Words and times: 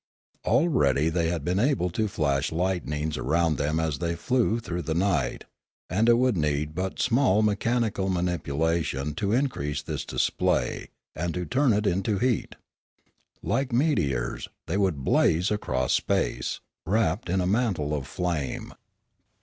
Already 0.45 1.09
they 1.09 1.29
had 1.29 1.45
been 1.45 1.59
able 1.59 1.91
to 1.91 2.07
flash 2.07 2.51
lightnings 2.51 3.19
around 3.19 3.59
them 3.59 3.79
as 3.79 3.99
they 3.99 4.15
flew 4.15 4.59
through 4.59 4.81
the 4.81 4.95
night; 4.95 5.45
and 5.91 6.09
it 6.09 6.15
would 6.17 6.35
need 6.35 6.73
but 6.73 6.99
small 6.99 7.43
mechanical 7.43 8.09
man 8.09 8.25
ipulation 8.25 9.15
to 9.17 9.31
increase 9.31 9.83
this 9.83 10.03
display 10.03 10.87
and 11.15 11.35
to 11.35 11.45
turn 11.45 11.71
it 11.71 11.85
into 11.85 12.17
heat. 12.17 12.55
Like 13.43 13.71
meteors, 13.71 14.47
they 14.65 14.75
would 14.75 15.03
blaze 15.03 15.51
across 15.51 15.93
space, 15.93 16.61
wrapped 16.87 17.29
in 17.29 17.39
a 17.39 17.45
mantle 17.45 17.93
of 17.93 18.07
flame. 18.07 18.73